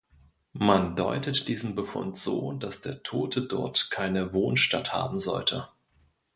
[0.53, 5.67] Man deutet diesen Befund so, dass der Tote dort keine Wohnstatt haben sollte.